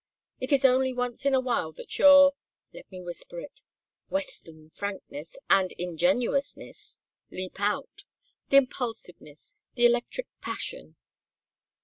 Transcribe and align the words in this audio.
It 0.39 0.51
is 0.51 0.65
only 0.65 0.93
once 0.93 1.27
in 1.27 1.35
a 1.35 1.39
while 1.39 1.71
that 1.73 1.99
your 1.99 2.33
let 2.73 2.89
me 2.91 3.03
whisper 3.03 3.39
it 3.39 3.61
Western 4.09 4.71
frankness 4.71 5.35
and 5.47 5.73
ingenuousness 5.73 6.97
leap 7.29 7.59
out 7.59 8.05
the 8.49 8.57
impulsiveness, 8.57 9.53
the 9.75 9.85
electric 9.85 10.25
passion. 10.41 10.95